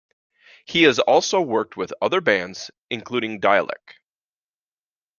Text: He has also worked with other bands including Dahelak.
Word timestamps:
He 0.65 0.81
has 0.85 0.97
also 0.97 1.41
worked 1.41 1.77
with 1.77 1.93
other 2.01 2.21
bands 2.21 2.71
including 2.89 3.39
Dahelak. 3.39 3.97